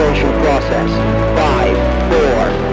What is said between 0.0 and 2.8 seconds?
activation process. Five, four,